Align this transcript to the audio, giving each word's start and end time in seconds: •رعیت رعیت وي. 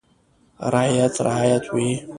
•رعیت 0.73 1.15
رعیت 1.27 1.65
وي. 1.75 1.91